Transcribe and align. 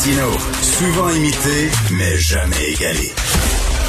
Martino, 0.00 0.30
souvent 0.62 1.10
imité, 1.10 1.68
mais 1.92 2.16
jamais 2.16 2.70
égalé. 2.72 3.12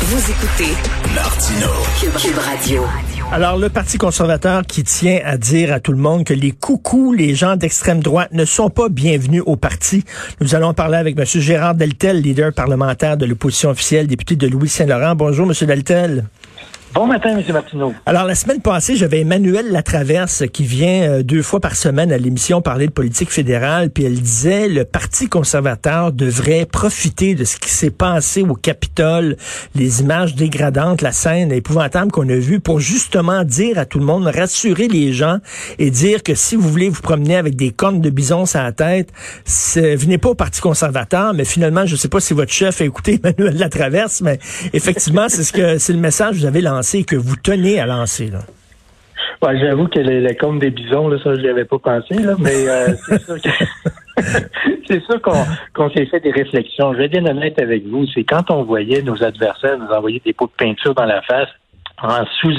Vous 0.01 0.29
écoutez 0.29 0.73
Martino. 1.15 1.67
Cube, 2.01 2.13
Cube 2.17 2.37
Radio. 2.37 2.83
Alors, 3.31 3.57
le 3.57 3.69
Parti 3.69 3.97
conservateur 3.97 4.63
qui 4.63 4.83
tient 4.83 5.21
à 5.23 5.37
dire 5.37 5.71
à 5.71 5.79
tout 5.79 5.93
le 5.93 5.97
monde 5.99 6.25
que 6.25 6.33
les 6.33 6.51
coucous, 6.51 7.13
les 7.13 7.33
gens 7.33 7.55
d'extrême 7.55 8.01
droite, 8.01 8.33
ne 8.33 8.43
sont 8.43 8.69
pas 8.69 8.89
bienvenus 8.89 9.41
au 9.45 9.55
parti. 9.55 10.03
Nous 10.41 10.53
allons 10.53 10.73
parler 10.73 10.97
avec 10.97 11.17
M. 11.17 11.23
Gérard 11.25 11.75
Deltel, 11.75 12.19
leader 12.19 12.51
parlementaire 12.51 13.15
de 13.15 13.25
l'opposition 13.25 13.69
officielle, 13.69 14.07
député 14.07 14.35
de 14.35 14.47
Louis-Saint-Laurent. 14.47 15.15
Bonjour, 15.15 15.47
M. 15.49 15.65
Deltel. 15.65 16.25
Bon 16.93 17.07
matin, 17.07 17.37
M. 17.37 17.53
Martineau. 17.53 17.93
Alors, 18.05 18.25
la 18.25 18.35
semaine 18.35 18.59
passée, 18.59 18.97
j'avais 18.97 19.21
Emmanuel 19.21 19.71
Latraverse 19.71 20.43
qui 20.51 20.65
vient 20.65 21.03
euh, 21.03 21.23
deux 21.23 21.41
fois 21.41 21.61
par 21.61 21.77
semaine 21.77 22.11
à 22.11 22.17
l'émission 22.17 22.61
parler 22.61 22.87
de 22.87 22.91
politique 22.91 23.29
fédérale, 23.29 23.91
puis 23.91 24.03
elle 24.03 24.19
disait 24.19 24.67
le 24.67 24.83
Parti 24.83 25.29
conservateur 25.29 26.11
devrait 26.11 26.65
profiter 26.65 27.33
de 27.33 27.45
ce 27.45 27.55
qui 27.55 27.69
s'est 27.69 27.91
passé 27.91 28.41
au 28.41 28.55
Capitole, 28.55 29.37
les 29.73 30.01
images 30.01 30.35
dégradantes, 30.35 31.01
la 31.01 31.13
scène 31.13 31.53
épouvantable 31.53 32.11
qu'on 32.11 32.27
a 32.27 32.35
vue, 32.35 32.59
pour 32.59 32.81
justement 32.81 33.45
dire 33.45 33.79
à 33.79 33.85
tout 33.85 33.99
le 33.99 34.05
monde, 34.05 34.27
rassurer 34.27 34.89
les 34.89 35.13
gens 35.13 35.37
et 35.79 35.91
dire 35.91 36.23
que 36.23 36.35
si 36.35 36.57
vous 36.57 36.67
voulez 36.67 36.89
vous 36.89 37.01
promener 37.01 37.37
avec 37.37 37.55
des 37.55 37.71
cornes 37.71 38.01
de 38.01 38.09
bison 38.09 38.45
sur 38.45 38.61
la 38.61 38.73
tête, 38.73 39.13
venez 39.75 40.17
pas 40.17 40.29
au 40.29 40.35
Parti 40.35 40.59
conservateur, 40.59 41.33
mais 41.33 41.45
finalement, 41.45 41.85
je 41.85 41.95
sais 41.95 42.09
pas 42.09 42.19
si 42.19 42.33
votre 42.33 42.51
chef 42.51 42.81
a 42.81 42.83
écouté 42.83 43.21
Emmanuel 43.23 43.57
Latraverse, 43.57 44.19
mais 44.19 44.39
effectivement, 44.73 45.29
c'est 45.29 45.45
ce 45.45 45.53
que 45.53 45.77
c'est 45.77 45.93
le 45.93 45.99
message 45.99 46.35
que 46.35 46.39
vous 46.41 46.45
avez 46.45 46.59
lancé 46.59 46.80
que 47.07 47.15
vous 47.15 47.35
tenez 47.35 47.79
à 47.79 47.85
lancer? 47.85 48.27
Là? 48.27 48.39
Ouais, 49.41 49.59
J'avoue 49.59 49.87
que 49.87 49.99
les, 49.99 50.21
les 50.21 50.37
des 50.59 50.69
bisons, 50.69 51.07
là, 51.07 51.17
ça, 51.23 51.33
je 51.33 51.41
n'y 51.41 51.49
avais 51.49 51.65
pas 51.65 51.79
pensé, 51.79 52.15
là, 52.15 52.35
mais 52.39 52.67
euh, 52.67 52.93
c'est 53.07 53.21
sûr 53.21 53.37
c'est 54.87 55.03
sûr 55.03 55.21
qu'on 55.21 55.89
s'est 55.91 56.05
fait 56.05 56.19
des 56.19 56.31
réflexions. 56.31 56.93
Je 56.93 56.99
vais 56.99 57.05
être 57.05 57.11
bien 57.11 57.25
honnête 57.25 57.59
avec 57.59 57.87
vous, 57.87 58.05
c'est 58.13 58.23
quand 58.23 58.51
on 58.51 58.63
voyait 58.63 59.01
nos 59.01 59.23
adversaires 59.23 59.77
nous 59.79 59.87
envoyer 59.87 60.21
des 60.23 60.33
pots 60.33 60.47
de 60.47 60.51
peinture 60.63 60.93
dans 60.93 61.05
la 61.05 61.21
face, 61.23 61.49
en 62.01 62.25
sous 62.39 62.53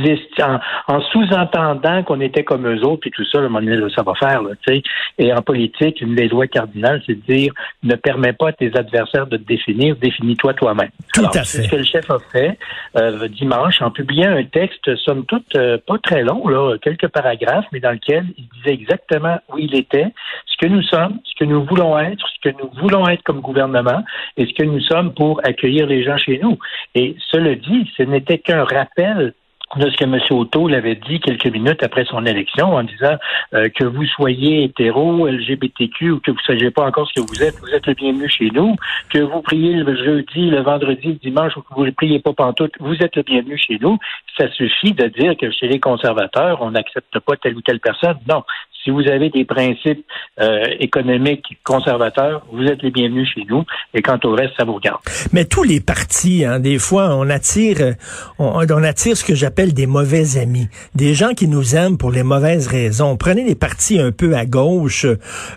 en, 0.89 1.01
sous-entendant 1.01 2.03
qu'on 2.03 2.21
était 2.21 2.45
comme 2.45 2.67
eux 2.67 2.85
autres 2.85 3.07
et 3.07 3.11
tout 3.11 3.25
ça, 3.25 3.41
le 3.41 3.49
moment 3.49 3.89
ça 3.95 4.03
va 4.03 4.15
faire, 4.15 4.43
tu 4.67 4.75
sais. 4.75 4.83
Et 5.19 5.33
en 5.33 5.43
politique, 5.43 6.01
une 6.01 6.15
des 6.15 6.29
lois 6.29 6.47
cardinales, 6.47 7.03
c'est 7.07 7.15
de 7.15 7.33
dire 7.33 7.53
ne 7.83 7.95
permets 7.95 8.33
pas 8.33 8.49
à 8.49 8.53
tes 8.53 8.75
adversaires 8.77 9.27
de 9.27 9.37
te 9.37 9.45
définir, 9.45 9.97
définis-toi 9.97 10.55
toi-même. 10.55 10.91
Tout 11.15 11.25
à 11.27 11.33
fait. 11.33 11.45
C'est 11.45 11.62
ce 11.65 11.69
que 11.71 11.77
le 11.77 11.84
chef 11.84 12.11
a 12.11 12.19
fait 12.19 12.59
euh, 12.97 13.29
dimanche 13.29 13.83
en 13.83 13.91
publiant 13.91 14.31
un 14.31 14.45
texte, 14.45 14.95
somme 14.97 15.25
toute, 15.27 15.55
euh, 15.56 15.79
pas 15.87 15.99
très 15.99 16.23
long, 16.23 16.47
là, 16.49 16.77
quelques 16.81 17.09
paragraphes, 17.09 17.67
mais 17.73 17.81
dans 17.81 17.93
lequel 17.93 18.27
il 18.37 18.49
disait 18.56 18.75
exactement 18.75 19.39
où 19.53 19.59
il 19.59 19.75
était, 19.75 20.09
ce 20.47 20.56
que 20.67 20.67
nous 20.67 20.83
sommes, 20.83 21.19
ce 21.25 21.34
que 21.39 21.45
nous 21.45 21.65
voulons 21.65 21.99
être, 21.99 22.27
ce 22.29 22.51
que 22.51 22.56
nous 22.56 22.71
voulons 22.81 23.09
être 23.09 23.23
comme 23.23 23.41
gouvernement 23.41 24.05
et 24.37 24.47
ce 24.47 24.53
que 24.55 24.65
nous 24.65 24.81
sommes 24.81 25.12
pour 25.15 25.41
accueillir 25.45 25.87
les 25.87 26.05
gens 26.05 26.19
chez 26.19 26.39
nous. 26.43 26.59
Et 26.95 27.17
cela 27.31 27.55
dit, 27.55 27.91
ce 27.97 28.03
n'était 28.03 28.39
qu'un 28.39 28.65
rappel 28.65 29.31
de 29.77 29.91
ce 29.91 29.97
que 29.97 30.05
M. 30.05 30.19
Otto 30.31 30.69
l'avait 30.69 30.97
dit 30.97 31.20
quelques 31.20 31.47
minutes 31.47 31.83
après 31.83 32.05
son 32.05 32.25
élection 32.27 32.75
en 32.75 32.83
disant 32.83 33.17
euh, 33.55 33.69
que 33.69 33.84
vous 33.84 34.05
soyez 34.06 34.65
hétéro, 34.65 35.27
LGBTQ 35.27 36.11
ou 36.11 36.20
que 36.20 36.31
vous 36.31 36.37
ne 36.37 36.55
sachiez 36.55 36.70
pas 36.70 36.84
encore 36.84 37.09
ce 37.09 37.20
que 37.20 37.27
vous 37.27 37.42
êtes, 37.42 37.59
vous 37.61 37.70
êtes 37.70 37.87
le 37.87 37.95
bienvenu 37.95 38.28
chez 38.28 38.50
nous, 38.50 38.77
que 39.11 39.19
vous 39.19 39.41
priez 39.41 39.75
le 39.75 39.97
jeudi, 39.97 40.50
le 40.50 40.61
vendredi, 40.61 41.09
le 41.09 41.15
dimanche 41.15 41.56
ou 41.56 41.62
que 41.62 41.75
vous 41.75 41.87
ne 41.87 41.91
priez 41.91 42.20
pas 42.20 42.33
pantoute, 42.33 42.73
vous 42.81 42.97
êtes 43.00 43.17
le 43.17 43.23
bienvenu 43.23 43.59
chez 43.59 43.78
nous. 43.81 43.98
Ça 44.37 44.50
suffit 44.53 44.93
de 44.93 45.06
dire 45.09 45.34
que 45.41 45.50
chez 45.50 45.69
les 45.69 45.81
conservateurs, 45.81 46.59
on 46.61 46.73
n'accepte 46.73 47.19
pas 47.20 47.37
telle 47.37 47.56
ou 47.56 47.62
telle 47.62 47.81
personne. 47.81 48.17
Non, 48.28 48.43
si 48.84 48.91
vous 48.91 49.06
avez 49.09 49.31
des 49.31 49.45
principes 49.45 50.05
euh, 50.41 50.65
économiques 50.81 51.59
conservateurs, 51.62 52.45
vous 52.50 52.65
êtes 52.65 52.83
les 52.83 52.91
bienvenus 52.91 53.28
chez 53.33 53.45
nous. 53.48 53.65
Et 53.95 54.03
quant 54.03 54.19
au 54.25 54.33
reste, 54.33 54.55
ça 54.56 54.65
vous 54.65 54.75
regarde. 54.75 55.00
Mais 55.33 55.45
tous 55.45 55.62
les 55.62 55.81
partis, 55.81 56.45
hein, 56.45 56.59
des 56.59 56.78
fois, 56.78 57.15
on 57.17 57.31
attire, 57.31 57.94
on 58.39 58.83
attire 58.83 59.16
ce 59.16 59.25
que 59.25 59.34
j'appelle 59.34 59.62
des 59.71 59.87
mauvais 59.87 60.37
amis, 60.37 60.69
des 60.95 61.15
gens 61.15 61.34
qui 61.34 61.47
nous 61.47 61.77
aiment 61.77 61.97
pour 61.97 62.11
les 62.11 62.25
mauvaises 62.25 62.67
raisons. 62.67 63.17
Prenez 63.17 63.45
les 63.45 63.55
partis 63.55 64.00
un 64.00 64.11
peu 64.11 64.37
à 64.37 64.45
gauche. 64.45 65.06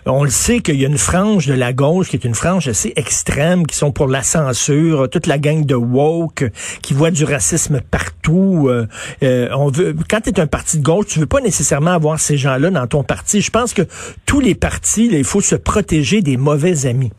On 0.06 0.22
le 0.22 0.30
sait 0.30 0.60
qu'il 0.60 0.80
y 0.80 0.84
a 0.84 0.88
une 0.88 0.98
frange 0.98 1.46
de 1.46 1.54
la 1.54 1.72
gauche 1.72 2.10
qui 2.10 2.16
est 2.16 2.24
une 2.24 2.34
frange 2.34 2.68
assez 2.68 2.92
extrême, 2.96 3.66
qui 3.66 3.76
sont 3.76 3.90
pour 3.90 4.06
la 4.06 4.22
censure, 4.22 5.10
toute 5.10 5.26
la 5.26 5.38
gang 5.38 5.66
de 5.66 5.74
woke 5.74 6.44
qui 6.82 6.94
voit 6.94 7.10
du 7.10 7.24
racisme 7.24 7.80
partout. 7.80 8.68
Euh, 8.68 8.86
euh, 9.24 9.48
on 9.56 9.68
veut, 9.68 9.96
quand 10.08 10.20
tu 10.20 10.30
es 10.30 10.40
un 10.40 10.46
parti 10.46 10.78
de 10.78 10.84
gauche, 10.84 11.06
tu 11.06 11.18
veux 11.18 11.26
pas 11.26 11.40
nécessairement 11.40 11.92
avoir 11.92 12.20
ces 12.20 12.36
gens-là 12.36 12.70
dans 12.70 12.86
ton 12.86 13.02
parti 13.02 13.16
je 13.46 13.50
pense 13.50 13.72
que 13.72 13.82
tous 14.24 14.40
les 14.40 14.54
partis, 14.54 15.08
il 15.10 15.24
faut 15.24 15.40
se 15.40 15.56
protéger 15.56 16.22
des 16.22 16.36
mauvais 16.36 16.86
amis. 16.86 17.12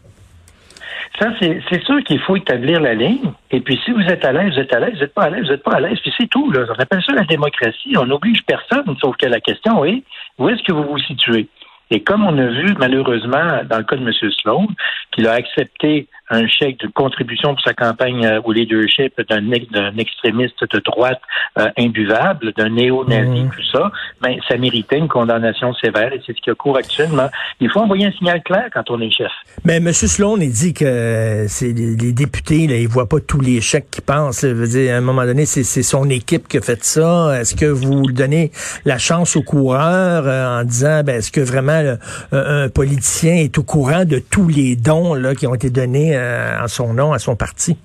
Ça, 1.20 1.34
c'est 1.40 1.84
sûr 1.84 2.04
qu'il 2.04 2.20
faut 2.20 2.36
établir 2.36 2.80
la 2.80 2.94
ligne. 2.94 3.32
Et 3.50 3.60
puis, 3.60 3.80
si 3.84 3.92
vous 3.92 4.02
êtes 4.02 4.24
à 4.24 4.32
l'aise, 4.32 4.54
vous 4.54 4.60
êtes 4.60 4.74
à 4.74 4.80
l'aise. 4.80 4.94
Vous 4.94 5.02
n'êtes 5.02 5.14
pas 5.14 5.24
à 5.24 5.30
l'aise, 5.30 5.46
vous 5.46 5.52
n'êtes 5.52 5.64
pas 5.64 5.76
à 5.76 5.80
l'aise. 5.80 6.00
Puis 6.00 6.14
c'est 6.18 6.28
tout. 6.28 6.52
Là. 6.52 6.66
On 6.70 6.82
appelle 6.82 7.02
ça 7.04 7.14
la 7.14 7.24
démocratie. 7.24 7.96
On 7.98 8.06
n'oblige 8.06 8.44
personne, 8.46 8.96
sauf 9.02 9.18
que 9.18 9.26
la 9.26 9.40
question 9.40 9.84
est, 9.84 10.04
où 10.38 10.48
est-ce 10.50 10.62
que 10.64 10.74
vous 10.74 10.84
vous 10.84 11.00
situez? 11.00 11.48
Et 11.90 12.02
comme 12.02 12.26
on 12.26 12.38
a 12.38 12.48
vu, 12.48 12.76
malheureusement, 12.78 13.64
dans 13.68 13.78
le 13.78 13.84
cas 13.84 13.96
de 13.96 14.06
M. 14.06 14.32
Sloan, 14.42 14.68
qu'il 15.12 15.28
a 15.28 15.34
accepté 15.34 16.08
un 16.30 16.48
chèque 16.48 16.80
de 16.80 16.88
contribution 16.88 17.54
pour 17.54 17.62
sa 17.62 17.74
campagne 17.74 18.26
euh, 18.26 18.42
au 18.44 18.52
leadership 18.52 19.14
d'un 19.30 19.42
d'un 19.42 19.98
extrémiste 19.98 20.62
de 20.72 20.80
droite 20.80 21.22
euh, 21.58 21.70
imbuvable, 21.78 22.54
d'un 22.58 22.70
néo-nazi, 22.70 23.44
mmh. 23.44 23.50
tout 23.50 23.64
ça, 23.72 23.92
ben, 24.22 24.36
ça 24.48 24.58
méritait 24.58 24.98
une 24.98 25.08
condamnation 25.08 25.74
sévère 25.76 26.12
et 26.12 26.22
c'est 26.26 26.36
ce 26.36 26.42
qui 26.42 26.50
a 26.50 26.56
cours 26.56 26.78
actuellement. 26.78 27.30
Il 27.60 27.70
faut 27.70 27.80
envoyer 27.80 28.08
un 28.08 28.12
signal 28.12 28.44
clair 28.44 28.66
quand 28.74 28.90
on 28.90 29.00
est 29.00 29.12
chef. 29.12 29.32
Mais 29.64 29.78
M. 29.78 29.92
Sloan, 29.94 30.38
il 30.42 30.52
dit 30.52 30.74
que 30.74 31.46
c'est 31.48 31.72
les, 31.72 32.12
députés, 32.12 32.68
là, 32.68 32.76
ils 32.76 32.88
voient 32.88 33.08
pas 33.08 33.20
tous 33.20 33.42
les 33.42 33.62
chèques 33.62 33.90
qu'ils 33.92 34.04
pensent. 34.04 34.44
Veut 34.44 34.68
dire, 34.68 34.94
à 34.94 34.98
un 34.98 35.02
moment 35.02 35.26
donné, 35.26 35.46
c'est 35.46 35.84
son 35.84 36.10
équipe 36.10 36.48
qui 36.48 36.58
a 36.58 36.62
fait 36.62 36.84
ça. 36.84 37.40
Est-ce 37.40 37.56
que 37.56 37.66
vous 37.66 38.12
donnez 38.12 38.52
la 38.86 38.98
chance 38.98 39.36
aux 39.36 39.44
coureurs 39.44 40.24
euh, 40.26 40.62
en 40.62 40.64
disant, 40.64 41.04
ben, 41.04 41.18
est-ce 41.18 41.32
que 41.32 41.42
vraiment 41.42 41.98
un 42.32 42.70
politicien 42.70 43.36
est 43.36 43.58
au 43.58 43.64
courant 43.64 44.06
de 44.06 44.20
tous 44.20 44.48
les 44.48 44.76
dons 44.76 45.14
là, 45.14 45.36
qui 45.36 45.48
ont 45.48 45.56
été 45.56 45.70
donnés 45.70 46.17
euh, 46.18 46.64
en 46.64 46.68
son 46.68 46.94
nom, 46.94 47.14
à 47.14 47.20
son 47.20 47.36
parti 47.36 47.78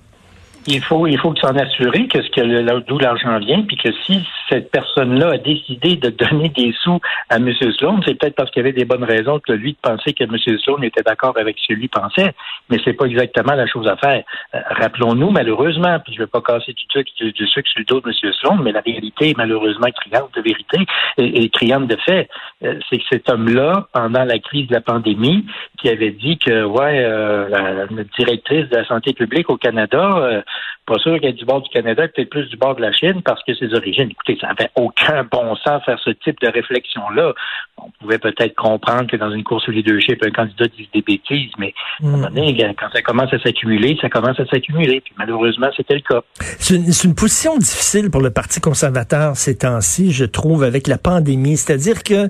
il 0.67 0.81
faut 0.81 1.07
il 1.07 1.17
faut 1.19 1.35
s'en 1.35 1.55
assurer 1.55 2.07
que 2.07 2.21
ce 2.21 2.29
que 2.29 2.79
d'où 2.87 2.99
l'argent 2.99 3.37
vient, 3.39 3.61
puis 3.63 3.77
que 3.77 3.89
si 4.05 4.23
cette 4.49 4.71
personne-là 4.71 5.31
a 5.33 5.37
décidé 5.37 5.95
de 5.95 6.09
donner 6.09 6.49
des 6.49 6.73
sous 6.81 6.99
à 7.29 7.37
M. 7.37 7.51
Sloan, 7.77 8.01
c'est 8.05 8.15
peut-être 8.15 8.35
parce 8.35 8.51
qu'il 8.51 8.61
y 8.61 8.65
avait 8.65 8.77
des 8.77 8.85
bonnes 8.85 9.03
raisons 9.03 9.39
que 9.39 9.53
lui 9.53 9.73
de 9.73 9.77
penser 9.81 10.13
que 10.13 10.23
M. 10.23 10.37
Sloan 10.59 10.81
était 10.83 11.01
d'accord 11.01 11.33
avec 11.37 11.57
ce 11.59 11.69
que 11.69 11.73
lui 11.73 11.87
pensait, 11.87 12.33
mais 12.69 12.77
c'est 12.83 12.93
pas 12.93 13.05
exactement 13.05 13.55
la 13.55 13.67
chose 13.67 13.87
à 13.87 13.97
faire. 13.97 14.23
Euh, 14.53 14.59
rappelons-nous, 14.69 15.31
malheureusement, 15.31 15.99
puis 15.99 16.13
je 16.13 16.19
vais 16.19 16.27
pas 16.27 16.41
casser 16.41 16.73
du 16.73 16.85
truc 16.87 17.07
du, 17.19 17.47
sucre 17.47 17.69
sur 17.69 17.79
le 17.79 17.85
dos 17.85 18.01
de 18.01 18.09
M. 18.09 18.33
Sloan, 18.39 18.57
mais 18.57 18.71
la 18.71 18.81
réalité 18.81 19.31
est 19.31 19.37
malheureusement 19.37 19.87
criante 19.91 20.33
de 20.35 20.41
vérité 20.41 20.79
et, 21.17 21.49
criante 21.49 21.87
de 21.87 21.97
fait. 22.05 22.29
Euh, 22.63 22.79
c'est 22.89 22.97
que 22.97 23.03
cet 23.11 23.29
homme-là, 23.29 23.87
pendant 23.93 24.23
la 24.23 24.39
crise 24.39 24.67
de 24.67 24.73
la 24.73 24.81
pandémie, 24.81 25.45
qui 25.79 25.89
avait 25.89 26.11
dit 26.11 26.37
que 26.37 26.63
ouais, 26.63 27.03
euh, 27.03 27.49
la, 27.49 28.03
directrice 28.17 28.69
de 28.69 28.75
la 28.75 28.85
santé 28.85 29.13
publique 29.13 29.49
au 29.49 29.57
Canada 29.57 30.43
pas 30.85 30.99
sûr 30.99 31.19
qu'elle 31.19 31.29
est 31.29 31.33
du 31.33 31.45
bord 31.45 31.61
du 31.61 31.69
Canada, 31.69 32.07
peut-être 32.07 32.29
plus 32.29 32.49
du 32.49 32.57
bord 32.57 32.75
de 32.75 32.81
la 32.81 32.91
Chine 32.91 33.21
parce 33.23 33.41
que 33.43 33.55
ses 33.55 33.73
origines. 33.73 34.09
Écoutez, 34.09 34.37
ça 34.39 34.47
n'avait 34.47 34.69
aucun 34.75 35.23
bon 35.23 35.55
sens 35.55 35.83
faire 35.85 35.99
ce 36.03 36.09
type 36.09 36.39
de 36.41 36.49
réflexion-là. 36.49 37.33
On 37.77 37.89
pouvait 38.01 38.17
peut-être 38.17 38.55
comprendre 38.55 39.07
que 39.07 39.15
dans 39.15 39.31
une 39.31 39.43
course 39.43 39.67
au 39.69 39.71
leadership, 39.71 40.23
un 40.25 40.31
candidat 40.31 40.65
dise 40.77 40.87
des 40.93 41.01
bêtises, 41.01 41.51
mais 41.57 41.73
à 42.01 42.05
un 42.05 42.09
moment 42.09 42.29
donné, 42.29 42.53
mm. 42.53 42.75
quand 42.77 42.89
ça 42.91 43.01
commence 43.01 43.33
à 43.33 43.39
s'accumuler, 43.39 43.97
ça 44.01 44.09
commence 44.09 44.39
à 44.39 44.45
s'accumuler. 44.45 45.01
Puis 45.01 45.13
malheureusement, 45.17 45.67
c'était 45.75 45.95
le 45.95 46.01
cas. 46.01 46.21
C'est 46.39 46.75
une, 46.75 46.85
une, 47.03 47.15
position 47.15 47.57
difficile 47.57 48.09
pour 48.11 48.21
le 48.21 48.31
Parti 48.31 48.59
conservateur 48.59 49.35
ces 49.35 49.57
temps-ci, 49.57 50.11
je 50.11 50.25
trouve, 50.25 50.63
avec 50.63 50.87
la 50.87 50.97
pandémie. 50.97 51.57
C'est-à-dire 51.57 52.03
que 52.03 52.29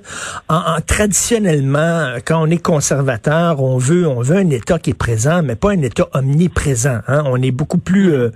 en, 0.50 0.80
traditionnellement, 0.86 2.16
quand 2.26 2.42
on 2.42 2.50
est 2.50 2.62
conservateur, 2.62 3.62
on 3.62 3.78
veut, 3.78 4.08
on 4.08 4.22
veut 4.22 4.38
un 4.38 4.50
État 4.50 4.80
qui 4.80 4.92
est 4.92 4.98
présent, 4.98 5.42
mais 5.44 5.56
pas 5.56 5.72
un 5.72 5.82
État 5.82 6.08
omniprésent. 6.14 7.00
Hein? 7.08 7.24
On 7.26 7.42
est 7.42 7.52
beaucoup 7.52 7.80
plus 7.80 8.13
euh, 8.14 8.32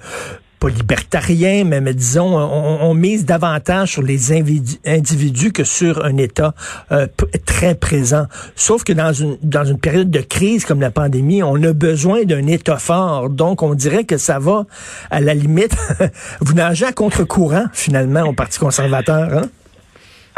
pas 0.60 0.70
libertarien, 0.70 1.66
mais, 1.66 1.94
disons, 1.94 2.36
on, 2.36 2.94
mise 2.94 3.26
davantage 3.26 3.92
sur 3.92 4.02
les 4.02 4.32
individus, 4.32 5.52
que 5.52 5.64
sur 5.64 6.04
un 6.04 6.18
État 6.18 6.56
euh, 6.92 7.06
très 7.46 7.76
présent. 7.76 8.26
Sauf 8.56 8.84
que 8.84 8.94
dans 8.94 9.14
une, 9.14 9.38
dans 9.44 9.66
une 9.66 9.78
période 9.78 10.10
de 10.10 10.20
crise 10.20 10.66
comme 10.66 10.82
la 10.82 10.90
pandémie, 10.90 11.44
on 11.44 11.62
a 11.64 11.74
besoin 11.74 12.24
d'un 12.24 12.48
État 12.48 12.78
fort. 12.78 13.30
Donc, 13.30 13.62
on 13.62 13.76
dirait 13.76 14.06
que 14.06 14.18
ça 14.18 14.40
va, 14.40 14.66
à 15.12 15.22
la 15.22 15.36
limite, 15.36 15.76
vous 16.42 16.54
nagez 16.54 16.86
à 16.86 16.92
contre-courant, 16.92 17.66
finalement, 17.72 18.24
au 18.24 18.34
Parti 18.34 18.58
conservateur. 18.58 19.38
Hein? 19.38 19.50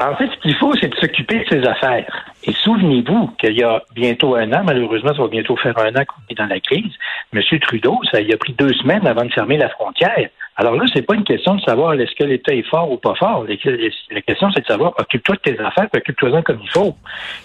En 0.01 0.15
fait, 0.15 0.27
ce 0.27 0.37
qu'il 0.37 0.55
faut, 0.55 0.73
c'est 0.79 0.87
de 0.87 0.95
s'occuper 0.95 1.43
de 1.43 1.49
ses 1.49 1.67
affaires. 1.67 2.25
Et 2.45 2.53
souvenez-vous 2.53 3.31
qu'il 3.37 3.57
y 3.57 3.63
a 3.63 3.83
bientôt 3.93 4.35
un 4.35 4.51
an, 4.53 4.63
malheureusement, 4.63 5.13
ça 5.13 5.21
va 5.21 5.27
bientôt 5.27 5.57
faire 5.57 5.77
un 5.77 5.89
an 5.89 6.05
qu'on 6.05 6.21
est 6.29 6.35
dans 6.35 6.45
la 6.45 6.61
crise, 6.61 6.93
M. 7.33 7.41
Trudeau, 7.59 7.99
ça 8.09 8.21
il 8.21 8.33
a 8.33 8.37
pris 8.37 8.53
deux 8.53 8.73
semaines 8.73 9.05
avant 9.05 9.25
de 9.25 9.33
fermer 9.33 9.57
la 9.57 9.67
frontière. 9.67 10.29
Alors 10.59 10.75
là, 10.75 10.83
c'est 10.93 11.03
pas 11.03 11.15
une 11.15 11.23
question 11.23 11.55
de 11.55 11.61
savoir 11.61 11.93
est-ce 11.93 12.13
que 12.15 12.25
l'État 12.25 12.53
est 12.53 12.67
fort 12.67 12.91
ou 12.91 12.97
pas 12.97 13.15
fort. 13.15 13.45
La 13.47 14.21
question, 14.21 14.51
c'est 14.51 14.61
de 14.61 14.65
savoir 14.65 14.93
occupe-toi 14.97 15.35
de 15.35 15.51
tes 15.51 15.59
affaires, 15.61 15.87
occupe-toi-en 15.93 16.41
comme 16.41 16.59
il 16.61 16.69
faut. 16.69 16.95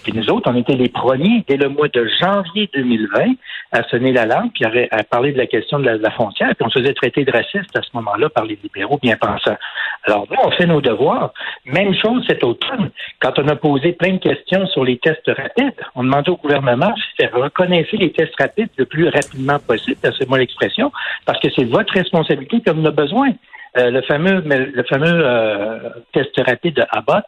Puis 0.02 0.12
nous 0.12 0.30
autres, 0.30 0.50
on 0.50 0.56
était 0.56 0.74
les 0.74 0.88
premiers 0.88 1.44
dès 1.46 1.56
le 1.56 1.68
mois 1.68 1.86
de 1.86 2.08
janvier 2.20 2.68
2020 2.74 3.34
à 3.70 3.84
sonner 3.84 4.12
la 4.12 4.26
lampe, 4.26 4.52
puis 4.52 4.64
à, 4.64 5.04
parler 5.04 5.30
de 5.32 5.38
la 5.38 5.46
question 5.46 5.78
de 5.78 5.88
la, 5.88 6.10
frontière, 6.10 6.54
puis 6.56 6.66
on 6.66 6.70
se 6.70 6.80
faisait 6.80 6.94
traiter 6.94 7.24
de 7.24 7.30
raciste 7.30 7.76
à 7.76 7.82
ce 7.82 7.88
moment-là 7.94 8.30
par 8.30 8.44
les 8.44 8.58
libéraux 8.60 8.98
bien 9.00 9.16
pensants. 9.16 9.58
Alors 10.06 10.26
là, 10.30 10.36
on 10.44 10.50
fait 10.50 10.66
nos 10.66 10.80
devoirs. 10.80 11.32
Même 11.64 11.94
chose 11.94 12.24
cet 12.28 12.44
automne, 12.44 12.90
quand 13.20 13.38
on 13.38 13.48
a 13.48 13.56
posé 13.56 13.92
plein 13.92 14.14
de 14.14 14.18
questions 14.18 14.66
sur 14.66 14.84
les 14.84 14.98
tests 14.98 15.26
rapides, 15.26 15.74
on 15.94 16.04
demandait 16.04 16.30
au 16.30 16.36
gouvernement 16.36 16.94
faire 17.16 17.32
reconnaître 17.32 17.96
les 17.96 18.12
tests 18.12 18.34
rapides 18.38 18.68
le 18.76 18.84
plus 18.84 19.08
rapidement 19.08 19.58
possible, 19.58 19.98
c'est 20.02 20.28
moi 20.28 20.38
l'expression, 20.38 20.92
parce 21.24 21.40
que 21.40 21.48
c'est 21.54 21.64
votre 21.64 21.92
responsabilité 21.94 22.60
comme 22.60 22.80
on 22.80 22.84
a 22.84 22.90
besoin. 22.90 23.30
Euh, 23.76 23.90
le 23.90 24.02
fameux, 24.02 24.40
le 24.40 24.82
fameux 24.84 25.20
euh, 25.24 25.90
test 26.12 26.30
rapide 26.46 26.76
de 26.76 26.84
Abbott 26.90 27.24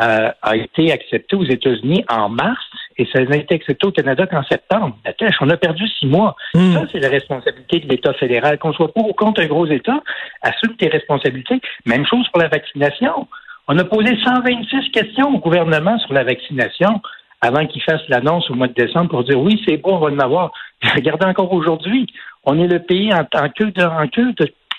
euh, 0.00 0.30
a 0.40 0.56
été 0.56 0.92
accepté 0.92 1.34
aux 1.34 1.44
États-Unis 1.44 2.04
en 2.08 2.28
mars 2.28 2.62
et 2.96 3.08
ça 3.12 3.20
n'a 3.24 3.36
été 3.36 3.56
accepté 3.56 3.88
au 3.88 3.90
Canada 3.90 4.24
qu'en 4.26 4.44
septembre. 4.44 4.96
on 5.40 5.50
a 5.50 5.56
perdu 5.56 5.88
six 5.88 6.06
mois. 6.06 6.36
Hmm. 6.54 6.74
Ça, 6.74 6.82
c'est 6.92 7.00
la 7.00 7.08
responsabilité 7.08 7.80
de 7.80 7.88
l'État 7.88 8.12
fédéral. 8.14 8.58
Qu'on 8.58 8.72
soit 8.72 8.92
pour 8.92 9.08
ou 9.08 9.14
contre 9.14 9.40
un 9.40 9.46
gros 9.46 9.66
État, 9.66 10.00
assume 10.42 10.76
tes 10.76 10.88
responsabilités. 10.88 11.60
Même 11.86 12.06
chose 12.06 12.28
pour 12.28 12.40
la 12.40 12.48
vaccination. 12.48 13.26
On 13.66 13.76
a 13.76 13.84
posé 13.84 14.16
126 14.24 14.90
questions 14.92 15.34
au 15.34 15.38
gouvernement 15.38 15.98
sur 15.98 16.12
la 16.12 16.22
vaccination 16.22 17.00
avant 17.40 17.66
qu'il 17.66 17.82
fasse 17.82 18.02
l'annonce 18.08 18.48
au 18.50 18.54
mois 18.54 18.68
de 18.68 18.74
décembre 18.74 19.10
pour 19.10 19.24
dire 19.24 19.40
oui, 19.40 19.60
c'est 19.66 19.78
bon, 19.78 19.96
on 19.96 19.98
va 19.98 20.12
en 20.12 20.18
avoir. 20.18 20.52
Regardez 20.94 21.26
encore 21.26 21.52
aujourd'hui. 21.52 22.06
On 22.44 22.58
est 22.60 22.68
le 22.68 22.80
pays 22.80 23.12
en, 23.12 23.26
en 23.34 23.48
culte, 23.48 23.82
en 23.82 24.06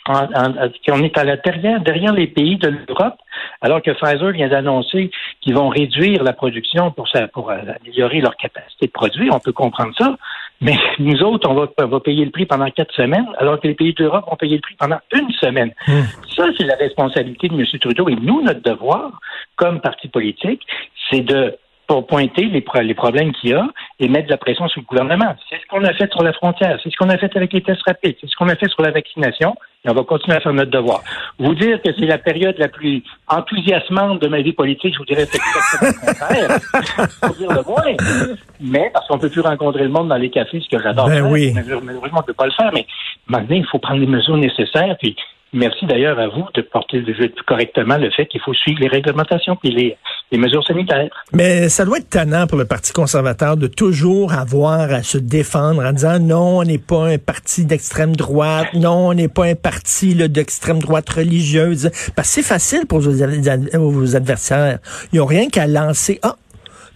culte 0.05 0.89
on 0.89 1.03
est 1.03 1.17
à 1.17 1.23
l'intérieur, 1.23 1.79
derrière 1.81 2.13
les 2.13 2.27
pays 2.27 2.57
de 2.57 2.69
l'Europe, 2.69 3.15
alors 3.61 3.81
que 3.81 3.91
Pfizer 3.91 4.31
vient 4.31 4.49
d'annoncer 4.49 5.11
qu'ils 5.41 5.53
vont 5.53 5.69
réduire 5.69 6.23
la 6.23 6.33
production 6.33 6.91
pour, 6.91 7.07
pour 7.33 7.51
améliorer 7.51 8.21
leur 8.21 8.35
capacité 8.35 8.87
de 8.87 8.91
produire. 8.91 9.33
On 9.33 9.39
peut 9.39 9.51
comprendre 9.51 9.93
ça. 9.97 10.15
Mais 10.59 10.77
nous 10.99 11.23
autres, 11.23 11.49
on 11.49 11.87
va, 11.87 11.99
payer 11.99 12.23
le 12.23 12.31
prix 12.31 12.45
pendant 12.45 12.69
quatre 12.69 12.93
semaines, 12.93 13.25
alors 13.39 13.59
que 13.59 13.67
les 13.67 13.73
pays 13.73 13.93
d'Europe 13.93 14.25
vont 14.29 14.35
payer 14.35 14.57
le 14.57 14.61
prix 14.61 14.75
pendant 14.77 14.99
une 15.11 15.31
semaine. 15.31 15.71
Hmm. 15.87 16.03
Ça, 16.35 16.45
c'est 16.57 16.65
la 16.65 16.75
responsabilité 16.75 17.47
de 17.49 17.55
M. 17.55 17.65
Trudeau. 17.79 18.09
Et 18.09 18.15
nous, 18.15 18.41
notre 18.43 18.61
devoir, 18.61 19.19
comme 19.55 19.81
parti 19.81 20.07
politique, 20.07 20.61
c'est 21.09 21.21
de 21.21 21.55
pour 21.91 22.07
pointer 22.07 22.45
les, 22.45 22.63
les 22.83 22.93
problèmes 22.93 23.33
qu'il 23.33 23.49
y 23.49 23.53
a 23.53 23.67
et 23.99 24.07
mettre 24.07 24.27
de 24.27 24.31
la 24.31 24.37
pression 24.37 24.65
sur 24.69 24.79
le 24.79 24.85
gouvernement. 24.85 25.35
C'est 25.49 25.57
ce 25.57 25.67
qu'on 25.67 25.83
a 25.83 25.93
fait 25.93 26.09
sur 26.09 26.23
la 26.23 26.31
frontière, 26.31 26.79
c'est 26.81 26.89
ce 26.89 26.95
qu'on 26.95 27.09
a 27.09 27.17
fait 27.17 27.35
avec 27.35 27.51
les 27.51 27.61
tests 27.61 27.81
rapides, 27.85 28.15
c'est 28.21 28.29
ce 28.29 28.35
qu'on 28.37 28.47
a 28.47 28.55
fait 28.55 28.69
sur 28.69 28.81
la 28.81 28.91
vaccination, 28.91 29.57
et 29.83 29.89
on 29.89 29.93
va 29.93 30.03
continuer 30.03 30.37
à 30.37 30.39
faire 30.39 30.53
notre 30.53 30.71
devoir. 30.71 31.03
Vous 31.37 31.53
dire 31.53 31.81
que 31.81 31.89
c'est 31.99 32.05
la 32.05 32.17
période 32.17 32.55
la 32.59 32.69
plus 32.69 33.03
enthousiasmante 33.27 34.21
de 34.21 34.29
ma 34.29 34.39
vie 34.39 34.53
politique, 34.53 34.93
je 34.93 34.99
vous 34.99 35.05
dirais 35.05 35.27
c'est 35.29 35.37
exactement 35.37 35.91
le 35.91 36.07
contraire, 36.07 37.09
pour 37.21 37.35
dire 37.35 37.51
le 37.51 37.63
moins. 37.67 38.37
Mais 38.61 38.89
parce 38.93 39.05
qu'on 39.09 39.19
peut 39.19 39.29
plus 39.29 39.41
rencontrer 39.41 39.83
le 39.83 39.89
monde 39.89 40.07
dans 40.07 40.15
les 40.15 40.29
cafés, 40.29 40.61
ce 40.61 40.73
que 40.73 40.81
j'adore 40.81 41.09
ben 41.09 41.29
Oui. 41.29 41.51
Malheureusement, 41.53 42.19
on 42.19 42.23
peut 42.23 42.31
pas 42.31 42.45
le 42.45 42.53
faire, 42.53 42.71
mais 42.73 42.85
maintenant, 43.27 43.57
il 43.57 43.65
faut 43.65 43.79
prendre 43.79 43.99
les 43.99 44.07
mesures 44.07 44.37
nécessaires, 44.37 44.95
puis 44.97 45.17
Merci 45.53 45.85
d'ailleurs 45.85 46.17
à 46.17 46.29
vous 46.29 46.45
de 46.53 46.61
porter 46.61 47.03
correctement 47.45 47.97
le 47.97 48.09
fait 48.11 48.25
qu'il 48.25 48.39
faut 48.39 48.53
suivre 48.53 48.79
les 48.79 48.87
réglementations 48.87 49.57
les, 49.63 49.97
les, 50.31 50.37
mesures 50.37 50.65
sanitaires. 50.65 51.09
Mais 51.33 51.67
ça 51.67 51.83
doit 51.83 51.97
être 51.97 52.09
tannant 52.09 52.47
pour 52.47 52.57
le 52.57 52.63
Parti 52.63 52.93
conservateur 52.93 53.57
de 53.57 53.67
toujours 53.67 54.31
avoir 54.31 54.93
à 54.93 55.03
se 55.03 55.17
défendre 55.17 55.83
en 55.83 55.91
disant 55.91 56.19
non, 56.19 56.59
on 56.59 56.63
n'est 56.63 56.77
pas 56.77 57.05
un 57.07 57.17
parti 57.17 57.65
d'extrême 57.65 58.15
droite, 58.15 58.73
non, 58.73 59.09
on 59.09 59.13
n'est 59.13 59.27
pas 59.27 59.45
un 59.45 59.55
parti 59.55 60.15
d'extrême 60.15 60.79
droite 60.79 61.09
religieuse. 61.09 61.91
Parce 62.15 62.29
que 62.29 62.35
c'est 62.35 62.47
facile 62.47 62.85
pour 62.87 62.99
vos, 62.99 64.15
adversaires. 64.15 64.79
Ils 65.11 65.19
n'ont 65.19 65.25
rien 65.25 65.49
qu'à 65.49 65.67
lancer. 65.67 66.19
Ah, 66.23 66.37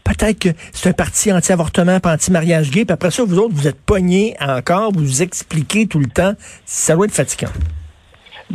peut-être 0.06 0.40
que 0.40 0.50
c'est 0.72 0.88
un 0.88 0.94
parti 0.94 1.34
anti-avortement, 1.34 2.00
anti-mariage 2.06 2.72
gay, 2.72 2.86
puis 2.86 2.94
après 2.94 3.12
ça, 3.12 3.26
vous 3.26 3.38
autres, 3.38 3.54
vous 3.54 3.68
êtes 3.68 3.82
pognés 3.82 4.36
encore, 4.40 4.94
vous 4.94 5.02
vous 5.02 5.22
expliquez 5.24 5.88
tout 5.88 6.00
le 6.00 6.08
temps. 6.08 6.36
Ça 6.64 6.96
doit 6.96 7.06
être 7.06 7.12
fatigant. 7.12 7.52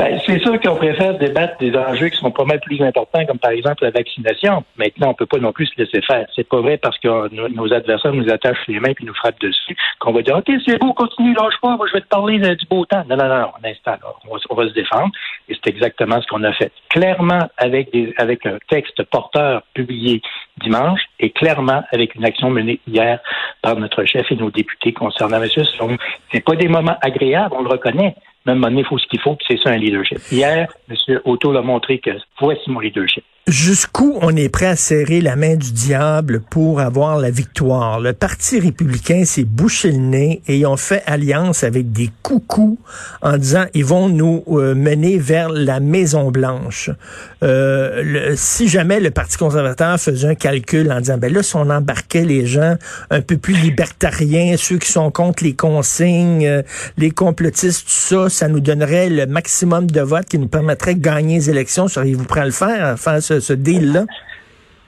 Ben, 0.00 0.18
c'est 0.24 0.40
sûr 0.40 0.58
qu'on 0.60 0.76
préfère 0.76 1.18
débattre 1.18 1.58
des 1.58 1.76
enjeux 1.76 2.08
qui 2.08 2.16
sont 2.16 2.30
pas 2.30 2.46
mal 2.46 2.58
plus 2.60 2.80
importants, 2.80 3.22
comme 3.26 3.38
par 3.38 3.50
exemple 3.50 3.84
la 3.84 3.90
vaccination. 3.90 4.64
Maintenant, 4.78 5.10
on 5.10 5.14
peut 5.14 5.26
pas 5.26 5.36
non 5.36 5.52
plus 5.52 5.66
se 5.66 5.74
laisser 5.76 6.00
faire. 6.00 6.26
C'est 6.34 6.48
pas 6.48 6.62
vrai 6.62 6.78
parce 6.78 6.98
que 7.00 7.28
nos, 7.28 7.70
adversaires 7.74 8.14
nous 8.14 8.30
attachent 8.30 8.66
les 8.66 8.80
mains 8.80 8.94
puis 8.94 9.04
nous 9.04 9.12
frappent 9.12 9.38
dessus 9.42 9.76
qu'on 9.98 10.12
va 10.12 10.22
dire 10.22 10.38
OK, 10.38 10.50
c'est 10.64 10.80
beau, 10.80 10.94
continue, 10.94 11.34
lâche 11.34 11.60
pas, 11.60 11.76
moi 11.76 11.86
je 11.86 11.92
vais 11.92 12.00
te 12.00 12.08
parler 12.08 12.38
du 12.38 12.66
beau 12.70 12.86
temps. 12.86 13.04
Non, 13.10 13.16
non, 13.18 13.28
non, 13.28 13.50
un 13.62 13.68
instant, 13.68 13.96
on, 14.26 14.32
va, 14.32 14.40
on 14.48 14.54
va 14.54 14.68
se 14.68 14.72
défendre. 14.72 15.10
Et 15.50 15.54
c'est 15.54 15.68
exactement 15.68 16.18
ce 16.22 16.26
qu'on 16.28 16.44
a 16.44 16.52
fait. 16.54 16.72
Clairement, 16.88 17.50
avec 17.58 17.92
des, 17.92 18.14
avec 18.16 18.46
un 18.46 18.56
texte 18.70 19.02
porteur 19.02 19.64
publié 19.74 20.22
dimanche 20.62 21.00
et 21.18 21.28
clairement 21.28 21.82
avec 21.92 22.14
une 22.14 22.24
action 22.24 22.48
menée 22.48 22.80
hier 22.86 23.20
par 23.60 23.76
notre 23.76 24.04
chef 24.04 24.32
et 24.32 24.36
nos 24.36 24.50
députés 24.50 24.94
concernant 24.94 25.42
M. 25.42 25.46
Sloan. 25.46 25.96
C'est 26.32 26.42
pas 26.42 26.56
des 26.56 26.68
moments 26.68 26.96
agréables, 27.02 27.54
on 27.54 27.62
le 27.62 27.68
reconnaît 27.68 28.14
même 28.46 28.78
il 28.78 28.84
faut 28.84 28.98
ce 28.98 29.06
qu'il 29.06 29.20
faut, 29.20 29.36
c'est 29.46 29.58
ça 29.62 29.70
un 29.70 29.76
leadership. 29.76 30.18
Hier, 30.30 30.72
M. 30.88 31.20
Auto 31.24 31.52
l'a 31.52 31.62
montré 31.62 31.98
que 31.98 32.10
voici 32.38 32.70
mon 32.70 32.80
leadership. 32.80 33.24
Jusqu'où 33.46 34.16
on 34.20 34.36
est 34.36 34.50
prêt 34.50 34.66
à 34.66 34.76
serrer 34.76 35.20
la 35.20 35.34
main 35.34 35.56
du 35.56 35.72
diable 35.72 36.40
pour 36.50 36.78
avoir 36.78 37.18
la 37.18 37.30
victoire? 37.30 37.98
Le 37.98 38.12
Parti 38.12 38.60
républicain 38.60 39.24
s'est 39.24 39.44
bouché 39.44 39.90
le 39.90 39.98
nez 39.98 40.42
et 40.46 40.66
ont 40.66 40.76
fait 40.76 41.02
alliance 41.06 41.64
avec 41.64 41.90
des 41.90 42.10
coucous 42.22 42.78
en 43.22 43.38
disant 43.38 43.64
ils 43.74 43.84
vont 43.84 44.08
nous 44.08 44.44
euh, 44.48 44.74
mener 44.74 45.18
vers 45.18 45.48
la 45.48 45.80
Maison 45.80 46.30
Blanche. 46.30 46.90
Euh, 47.42 48.34
si 48.36 48.68
jamais 48.68 49.00
le 49.00 49.10
Parti 49.10 49.38
conservateur 49.38 49.98
faisait 49.98 50.28
un 50.28 50.34
calcul 50.34 50.92
en 50.92 51.00
disant 51.00 51.16
ben 51.16 51.32
là 51.32 51.42
si 51.42 51.56
on 51.56 51.70
embarquait 51.70 52.26
les 52.26 52.46
gens 52.46 52.76
un 53.08 53.22
peu 53.22 53.38
plus 53.38 53.54
libertariens, 53.54 54.56
ceux 54.58 54.76
qui 54.78 54.92
sont 54.92 55.10
contre 55.10 55.42
les 55.42 55.54
consignes, 55.54 56.46
euh, 56.46 56.62
les 56.98 57.10
complotistes, 57.10 57.86
tout 57.86 57.90
ça, 57.90 58.28
ça 58.28 58.48
nous 58.48 58.60
donnerait 58.60 59.08
le 59.08 59.26
maximum 59.26 59.90
de 59.90 60.02
votes 60.02 60.26
qui 60.26 60.38
nous 60.38 60.48
permettrait 60.48 60.94
de 60.94 61.00
gagner 61.00 61.36
les 61.36 61.50
élections. 61.50 61.88
Seriez-vous 61.88 62.24
prêt 62.24 62.42
à 62.42 62.46
le 62.46 62.52
faire, 62.52 62.98
faire 62.98 63.20
ce, 63.38 63.52
deal-là? 63.52 64.04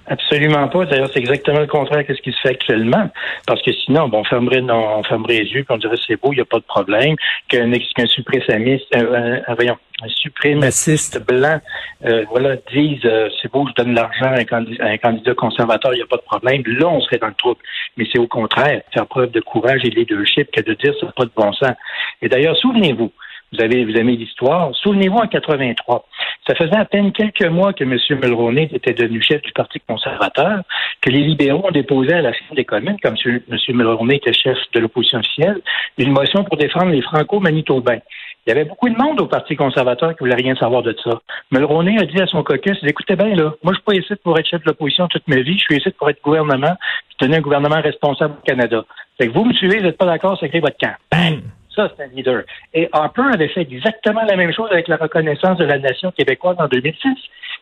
Absolument 0.06 0.68
pas. 0.68 0.84
D'ailleurs, 0.84 1.10
c'est 1.12 1.20
exactement 1.20 1.60
le 1.60 1.68
contraire 1.68 2.04
de 2.06 2.14
ce 2.14 2.20
qui 2.20 2.32
se 2.32 2.40
fait 2.40 2.50
actuellement. 2.50 3.08
Parce 3.46 3.62
que 3.62 3.72
sinon, 3.72 4.08
bon, 4.08 4.18
on 4.18 4.24
fermerait, 4.24 4.60
on 4.60 5.02
fermerait 5.04 5.38
les 5.38 5.50
yeux, 5.50 5.62
puis 5.62 5.70
on 5.70 5.78
dirait 5.78 5.96
c'est 6.06 6.20
beau, 6.20 6.32
il 6.32 6.36
n'y 6.36 6.42
a 6.42 6.44
pas 6.44 6.58
de 6.58 6.64
problème. 6.64 7.14
Qu'un 7.48 7.70
qu 7.70 8.06
suprémaciste, 8.08 8.96
euh, 8.96 9.40
voyons, 9.54 9.76
un 10.02 10.08
suprémaciste 10.08 11.24
blanc, 11.24 11.60
euh, 12.04 12.24
voilà, 12.30 12.56
dise 12.72 13.00
euh, 13.04 13.28
c'est 13.40 13.50
beau, 13.52 13.64
je 13.68 13.80
donne 13.80 13.94
l'argent 13.94 14.34
à, 14.34 14.86
un 14.86 14.96
candidat 14.98 15.34
conservateur, 15.34 15.94
il 15.94 15.98
n'y 15.98 16.02
a 16.02 16.06
pas 16.06 16.16
de 16.16 16.22
problème. 16.22 16.62
Là, 16.66 16.88
on 16.88 17.00
serait 17.00 17.18
dans 17.18 17.28
le 17.28 17.34
trouble. 17.34 17.60
Mais 17.96 18.06
c'est 18.12 18.18
au 18.18 18.26
contraire, 18.26 18.82
faire 18.92 19.06
preuve 19.06 19.30
de 19.30 19.40
courage 19.40 19.82
et 19.84 19.90
de 19.90 19.94
leadership 19.94 20.50
que 20.50 20.62
de 20.62 20.74
dire 20.74 20.94
ça 20.98 21.06
n'a 21.06 21.12
pas 21.12 21.24
de 21.24 21.32
bon 21.36 21.52
sens. 21.52 21.74
Et 22.20 22.28
d'ailleurs, 22.28 22.56
souvenez-vous, 22.56 23.12
vous 23.52 23.60
avez, 23.60 23.84
vous 23.84 23.94
aimez 23.94 24.16
l'histoire. 24.16 24.74
Souvenez-vous 24.76 25.18
en 25.18 25.26
83. 25.26 26.06
Ça 26.46 26.54
faisait 26.54 26.76
à 26.76 26.84
peine 26.84 27.12
quelques 27.12 27.46
mois 27.46 27.72
que 27.72 27.84
M. 27.84 27.98
Mulroney 28.22 28.68
était 28.72 28.94
devenu 28.94 29.22
chef 29.22 29.42
du 29.42 29.52
Parti 29.52 29.80
conservateur, 29.86 30.62
que 31.00 31.10
les 31.10 31.20
libéraux 31.20 31.66
ont 31.68 31.70
déposé 31.70 32.14
à 32.14 32.22
la 32.22 32.32
Chambre 32.32 32.54
des 32.56 32.64
communes, 32.64 32.96
comme 33.02 33.14
M. 33.24 33.58
Mulroney 33.68 34.16
était 34.16 34.32
chef 34.32 34.56
de 34.74 34.80
l'opposition 34.80 35.18
officielle, 35.18 35.60
une 35.98 36.12
motion 36.12 36.44
pour 36.44 36.56
défendre 36.56 36.90
les 36.90 37.02
franco-manitobains. 37.02 38.00
Il 38.46 38.48
y 38.48 38.52
avait 38.52 38.64
beaucoup 38.64 38.88
de 38.88 38.96
monde 38.96 39.20
au 39.20 39.26
Parti 39.26 39.54
conservateur 39.54 40.16
qui 40.16 40.20
voulait 40.20 40.34
rien 40.34 40.56
savoir 40.56 40.82
de 40.82 40.96
ça. 41.04 41.20
Mulroney 41.52 41.98
a 42.00 42.06
dit 42.06 42.20
à 42.20 42.26
son 42.26 42.42
caucus, 42.42 42.78
écoutez 42.82 43.16
bien, 43.16 43.36
là, 43.36 43.54
moi, 43.62 43.72
je 43.72 43.74
suis 43.74 43.84
pas 43.84 43.94
ici 43.94 44.14
pour 44.24 44.38
être 44.38 44.48
chef 44.48 44.62
de 44.62 44.70
l'opposition 44.70 45.06
toute 45.08 45.28
ma 45.28 45.36
vie, 45.36 45.58
je 45.58 45.64
suis 45.64 45.76
ici 45.76 45.90
pour 45.90 46.10
être 46.10 46.22
gouvernement, 46.22 46.74
puis 47.08 47.16
tenir 47.18 47.38
un 47.38 47.42
gouvernement 47.42 47.80
responsable 47.80 48.34
au 48.40 48.44
Canada. 48.44 48.84
Fait 49.18 49.28
que 49.28 49.32
vous 49.32 49.44
me 49.44 49.52
suivez, 49.52 49.78
vous 49.78 49.84
n'êtes 49.84 49.98
pas 49.98 50.06
d'accord, 50.06 50.36
c'est 50.40 50.58
votre 50.58 50.76
camp. 50.78 50.94
Bang! 51.12 51.42
Ça, 51.74 51.90
c'est 51.96 52.04
un 52.04 52.08
leader. 52.08 52.42
Et 52.74 52.88
Harper 52.92 53.30
avait 53.32 53.48
fait 53.48 53.62
exactement 53.62 54.22
la 54.22 54.36
même 54.36 54.52
chose 54.52 54.68
avec 54.70 54.88
la 54.88 54.96
reconnaissance 54.96 55.56
de 55.58 55.64
la 55.64 55.78
nation 55.78 56.10
québécoise 56.12 56.56
en 56.58 56.68
2006. 56.68 57.08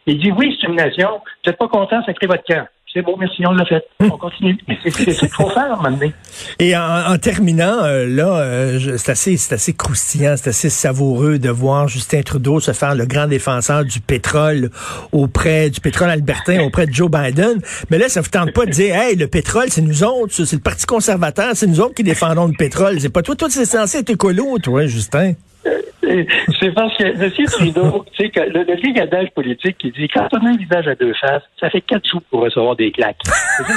Il 0.06 0.18
dit 0.18 0.32
oui, 0.32 0.56
c'est 0.60 0.66
une 0.66 0.76
nation. 0.76 1.20
Vous 1.44 1.50
n'êtes 1.50 1.58
pas 1.58 1.68
content, 1.68 2.02
sacrez 2.04 2.26
votre 2.26 2.44
camp. 2.44 2.66
C'est 2.92 3.02
bon, 3.02 3.16
merci, 3.16 3.46
on 3.46 3.52
l'a 3.52 3.64
fait. 3.64 3.84
On 4.00 4.18
continue. 4.18 4.58
C'est 4.82 4.90
ce 4.90 5.20
qu'il 5.20 5.28
faut 5.28 5.48
faire 5.50 5.80
maintenant. 5.80 6.10
Et 6.58 6.76
en, 6.76 7.16
terminant, 7.18 7.84
euh, 7.84 8.04
là, 8.06 8.40
euh, 8.40 8.96
c'est 8.96 9.12
assez, 9.12 9.38
assez 9.50 9.74
croustillant, 9.74 10.34
c'est 10.36 10.50
assez 10.50 10.70
savoureux 10.70 11.38
de 11.38 11.50
voir 11.50 11.86
Justin 11.86 12.22
Trudeau 12.22 12.58
se 12.58 12.72
faire 12.72 12.96
le 12.96 13.06
grand 13.06 13.28
défenseur 13.28 13.84
du 13.84 14.00
pétrole 14.00 14.70
auprès 15.12 15.70
du 15.70 15.80
pétrole 15.80 16.10
albertain, 16.10 16.62
auprès 16.64 16.86
de 16.86 16.92
Joe 16.92 17.08
Biden. 17.10 17.60
Mais 17.90 17.98
là, 17.98 18.08
ça 18.08 18.22
vous 18.22 18.28
tente 18.28 18.52
pas 18.52 18.66
de 18.66 18.70
dire, 18.70 18.96
hey, 18.96 19.14
le 19.14 19.28
pétrole, 19.28 19.66
c'est 19.68 19.82
nous 19.82 20.02
autres, 20.02 20.32
c'est 20.32 20.56
le 20.56 20.62
Parti 20.62 20.86
conservateur, 20.86 21.52
c'est 21.54 21.68
nous 21.68 21.80
autres 21.80 21.94
qui 21.94 22.02
défendons 22.02 22.46
le 22.46 22.56
pétrole. 22.58 23.00
C'est 23.00 23.08
pas 23.08 23.22
toi, 23.22 23.36
toi, 23.36 23.48
c'est 23.50 23.66
censé 23.66 23.98
être 23.98 24.10
écolo, 24.10 24.58
toi, 24.58 24.86
Justin. 24.86 25.34
C'est 25.62 26.72
parce 26.74 26.96
que 26.96 27.04
M. 27.04 27.46
Trudeau, 27.46 28.04
tu 28.12 28.24
sais, 28.24 28.32
le, 28.48 28.64
le 28.64 29.30
politique 29.30 29.76
qui 29.78 29.90
dit 29.90 30.08
quand 30.08 30.28
on 30.32 30.46
a 30.46 30.50
un 30.50 30.56
visage 30.56 30.88
à 30.88 30.94
deux 30.94 31.12
faces, 31.14 31.42
ça 31.58 31.68
fait 31.68 31.82
quatre 31.82 32.08
jours 32.08 32.22
pour 32.30 32.40
recevoir 32.40 32.76
des 32.76 32.90
claques. 32.90 33.20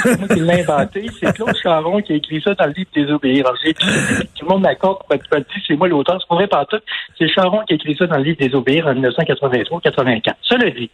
C'est 0.02 0.18
moi 0.18 0.28
qui 0.28 0.40
l'ai 0.40 0.62
inventé. 0.62 1.06
C'est 1.20 1.34
Claude 1.34 1.54
Charon 1.62 2.00
qui 2.00 2.12
a 2.14 2.16
écrit 2.16 2.40
ça 2.40 2.54
dans 2.54 2.66
le 2.66 2.72
livre 2.72 2.90
des 2.94 3.10
obéir. 3.10 3.44
Tout 3.44 4.44
le 4.44 4.48
monde 4.48 4.62
m'accorde 4.62 5.00
pour 5.00 5.14
être 5.14 5.26
c'est 5.66 5.76
moi 5.76 5.88
l'auteur. 5.88 6.18
C'est 6.20 6.26
pour 6.26 6.36
vrai 6.36 6.46
pas 6.46 6.64
tout. 6.64 6.80
C'est 7.18 7.28
Charon 7.28 7.60
qui 7.66 7.74
a 7.74 7.76
écrit 7.76 7.94
ça 7.96 8.06
dans 8.06 8.16
le 8.16 8.24
livre 8.24 8.38
des 8.38 8.54
obéir 8.54 8.86
en 8.86 8.94
1983-84. 8.94 10.34
Cela 10.42 10.70
dit, 10.70 10.90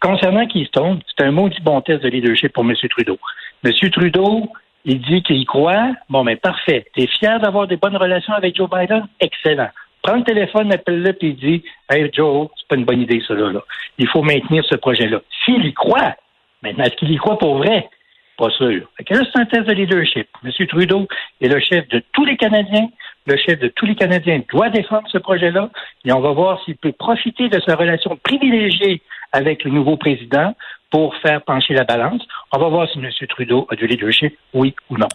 concernant 0.00 0.46
Keystone, 0.46 1.00
c'est 1.16 1.24
un 1.24 1.32
maudit 1.32 1.60
bon 1.62 1.80
test 1.80 2.02
de 2.02 2.08
leadership 2.08 2.52
pour 2.52 2.64
M. 2.64 2.74
Trudeau. 2.90 3.18
M. 3.64 3.72
Trudeau, 3.90 4.48
Il 4.84 5.00
dit 5.00 5.22
qu'il 5.22 5.36
y 5.36 5.44
croit. 5.44 5.92
Bon, 6.08 6.24
mais 6.24 6.36
parfait. 6.36 6.86
T'es 6.94 7.06
fier 7.06 7.40
d'avoir 7.40 7.66
des 7.66 7.76
bonnes 7.76 7.96
relations 7.96 8.34
avec 8.34 8.56
Joe 8.56 8.68
Biden? 8.70 9.06
Excellent. 9.20 9.70
Prends 10.02 10.16
le 10.16 10.24
téléphone, 10.24 10.72
appelle-le, 10.72 11.12
puis 11.12 11.34
dit 11.34 11.62
Hey 11.88 12.10
Joe, 12.12 12.48
c'est 12.56 12.68
pas 12.68 12.76
une 12.76 12.84
bonne 12.84 13.00
idée, 13.00 13.22
ça, 13.26 13.34
là. 13.34 13.60
Il 13.98 14.08
faut 14.08 14.22
maintenir 14.22 14.64
ce 14.64 14.76
projet-là. 14.76 15.20
S'il 15.44 15.64
y 15.64 15.72
croit, 15.72 16.16
maintenant, 16.62 16.84
est-ce 16.84 16.96
qu'il 16.96 17.12
y 17.12 17.16
croit 17.16 17.38
pour 17.38 17.58
vrai? 17.58 17.88
Pas 18.36 18.50
sûr. 18.50 18.88
Fait 18.96 19.14
là, 19.14 19.22
c'est 19.32 19.40
un 19.40 19.44
test 19.44 19.68
de 19.68 19.72
leadership. 19.74 20.26
M. 20.42 20.66
Trudeau 20.66 21.06
est 21.40 21.48
le 21.48 21.60
chef 21.60 21.86
de 21.88 22.02
tous 22.12 22.24
les 22.24 22.36
Canadiens. 22.36 22.88
Le 23.26 23.36
chef 23.36 23.60
de 23.60 23.68
tous 23.68 23.86
les 23.86 23.94
Canadiens 23.94 24.40
doit 24.50 24.70
défendre 24.70 25.06
ce 25.12 25.18
projet-là. 25.18 25.70
Et 26.04 26.12
on 26.12 26.20
va 26.20 26.32
voir 26.32 26.60
s'il 26.64 26.76
peut 26.76 26.92
profiter 26.92 27.48
de 27.48 27.60
sa 27.60 27.76
relation 27.76 28.16
privilégiée 28.16 29.02
avec 29.32 29.64
le 29.64 29.70
nouveau 29.70 29.96
président 29.96 30.54
pour 30.90 31.14
faire 31.16 31.42
pencher 31.42 31.74
la 31.74 31.84
balance. 31.84 32.22
On 32.52 32.58
va 32.58 32.68
voir 32.68 32.88
si 32.90 32.98
M. 32.98 33.08
Trudeau 33.28 33.66
a 33.70 33.76
du 33.76 33.86
leadership, 33.86 34.36
oui 34.54 34.74
ou 34.90 34.96
non. 34.96 35.08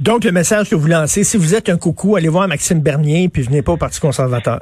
Donc, 0.00 0.24
le 0.24 0.32
message 0.32 0.70
que 0.70 0.74
vous 0.74 0.88
lancez, 0.88 1.22
si 1.24 1.36
vous 1.36 1.54
êtes 1.54 1.68
un 1.68 1.76
coucou, 1.76 2.16
allez 2.16 2.28
voir 2.28 2.48
Maxime 2.48 2.80
Bernier, 2.80 3.28
puis 3.28 3.42
venez 3.42 3.62
pas 3.62 3.72
au 3.72 3.76
Parti 3.76 4.00
conservateur. 4.00 4.60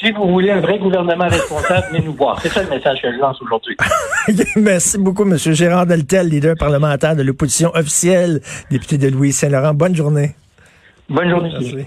Si 0.00 0.10
vous 0.10 0.28
voulez 0.28 0.50
un 0.50 0.60
vrai 0.60 0.78
gouvernement 0.78 1.28
responsable, 1.28 1.86
venez 1.90 2.04
nous 2.04 2.14
voir. 2.14 2.40
C'est 2.40 2.48
ça 2.48 2.62
le 2.62 2.68
message 2.68 3.00
que 3.00 3.12
je 3.12 3.18
lance 3.18 3.40
aujourd'hui. 3.40 3.76
Merci 4.56 4.98
beaucoup, 4.98 5.22
M. 5.22 5.36
Gérard 5.38 5.86
Deltel, 5.86 6.28
leader 6.28 6.56
parlementaire 6.56 7.14
de 7.14 7.22
l'opposition 7.22 7.70
officielle, 7.74 8.40
député 8.70 8.98
de 8.98 9.08
Louis-Saint-Laurent. 9.08 9.72
Bonne 9.72 9.94
journée. 9.94 10.34
Bonne 11.08 11.30
journée. 11.30 11.50
Merci. 11.52 11.86